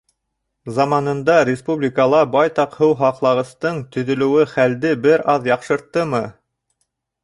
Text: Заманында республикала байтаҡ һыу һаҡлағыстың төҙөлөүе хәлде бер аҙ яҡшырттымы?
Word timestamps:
Заманында 0.77 1.35
республикала 1.49 2.23
байтаҡ 2.37 2.75
һыу 2.81 2.97
һаҡлағыстың 3.05 3.85
төҙөлөүе 3.97 4.51
хәлде 4.59 4.99
бер 5.09 5.29
аҙ 5.39 5.51
яҡшырттымы? 5.57 6.29